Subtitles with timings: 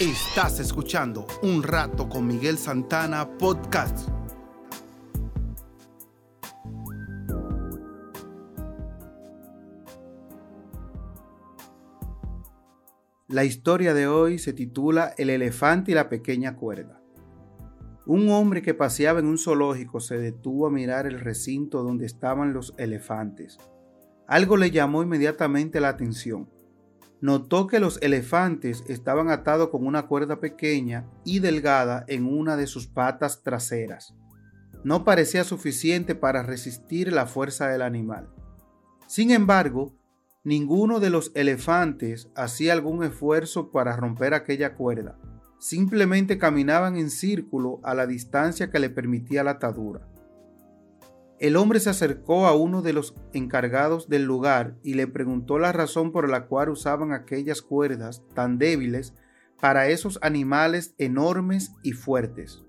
[0.00, 4.08] Estás escuchando Un Rato con Miguel Santana Podcast.
[13.28, 17.02] La historia de hoy se titula El elefante y la pequeña cuerda.
[18.06, 22.54] Un hombre que paseaba en un zoológico se detuvo a mirar el recinto donde estaban
[22.54, 23.58] los elefantes.
[24.26, 26.48] Algo le llamó inmediatamente la atención
[27.20, 32.66] notó que los elefantes estaban atados con una cuerda pequeña y delgada en una de
[32.66, 34.14] sus patas traseras.
[34.84, 38.30] No parecía suficiente para resistir la fuerza del animal.
[39.06, 39.94] Sin embargo,
[40.44, 45.18] ninguno de los elefantes hacía algún esfuerzo para romper aquella cuerda.
[45.58, 50.08] Simplemente caminaban en círculo a la distancia que le permitía la atadura.
[51.40, 55.72] El hombre se acercó a uno de los encargados del lugar y le preguntó la
[55.72, 59.14] razón por la cual usaban aquellas cuerdas tan débiles
[59.58, 62.62] para esos animales enormes y fuertes.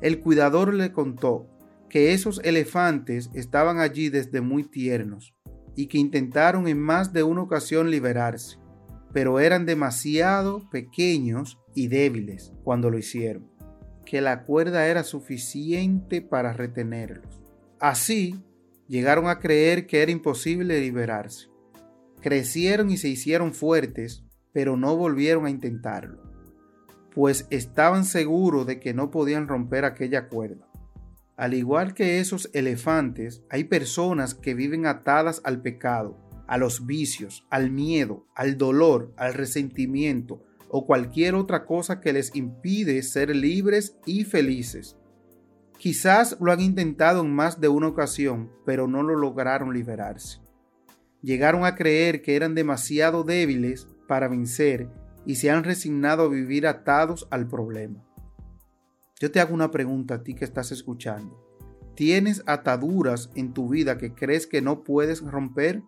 [0.00, 1.46] El cuidador le contó
[1.90, 5.34] que esos elefantes estaban allí desde muy tiernos
[5.76, 8.56] y que intentaron en más de una ocasión liberarse,
[9.12, 13.46] pero eran demasiado pequeños y débiles cuando lo hicieron,
[14.06, 17.43] que la cuerda era suficiente para retenerlos.
[17.80, 18.42] Así,
[18.88, 21.48] llegaron a creer que era imposible liberarse.
[22.20, 26.22] Crecieron y se hicieron fuertes, pero no volvieron a intentarlo,
[27.12, 30.68] pues estaban seguros de que no podían romper aquella cuerda.
[31.36, 37.44] Al igual que esos elefantes, hay personas que viven atadas al pecado, a los vicios,
[37.50, 43.96] al miedo, al dolor, al resentimiento o cualquier otra cosa que les impide ser libres
[44.06, 44.96] y felices.
[45.78, 50.40] Quizás lo han intentado en más de una ocasión, pero no lo lograron liberarse.
[51.22, 54.88] Llegaron a creer que eran demasiado débiles para vencer
[55.26, 58.04] y se han resignado a vivir atados al problema.
[59.20, 61.42] Yo te hago una pregunta a ti que estás escuchando.
[61.94, 65.82] ¿Tienes ataduras en tu vida que crees que no puedes romper?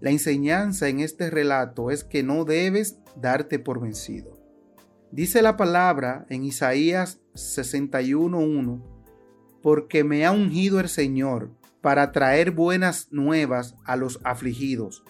[0.00, 4.38] La enseñanza en este relato es que no debes darte por vencido.
[5.10, 8.95] Dice la palabra en Isaías 61.1
[9.66, 11.50] porque me ha ungido el Señor
[11.80, 15.02] para traer buenas nuevas a los afligidos,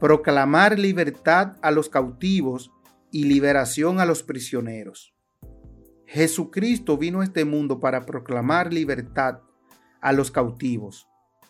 [0.00, 2.72] proclamar libertad a los cautivos
[3.12, 5.14] y liberación a los prisioneros.
[6.04, 9.38] Jesucristo vino a este mundo para proclamar libertad
[10.00, 11.06] a los cautivos.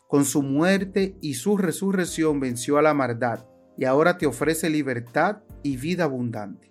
[0.06, 3.46] Con su muerte y su resurrección venció a la maldad
[3.78, 6.70] y ahora te ofrece libertad y vida abundante.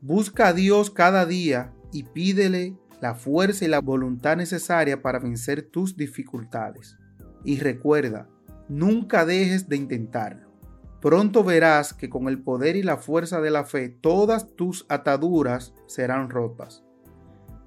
[0.00, 5.62] Busca a Dios cada día y pídele la fuerza y la voluntad necesaria para vencer
[5.62, 6.96] tus dificultades.
[7.44, 8.28] Y recuerda,
[8.68, 10.52] nunca dejes de intentarlo.
[11.00, 15.74] Pronto verás que con el poder y la fuerza de la fe todas tus ataduras
[15.88, 16.84] serán rotas.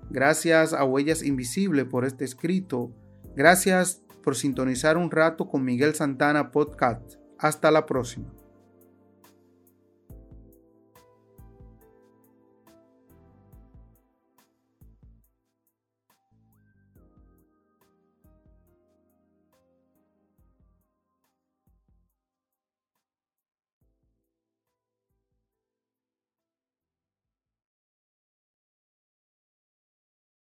[0.09, 2.93] Gracias a Huellas Invisibles por este escrito.
[3.35, 7.15] Gracias por sintonizar un rato con Miguel Santana Podcast.
[7.37, 8.34] Hasta la próxima.